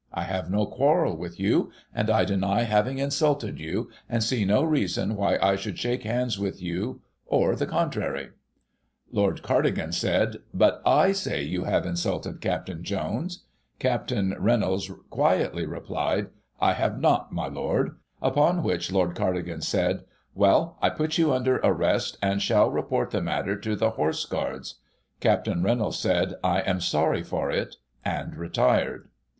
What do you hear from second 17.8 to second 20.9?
GOSSIP. [1840 Lord'; upon which Lord Cardigan said,' Well, I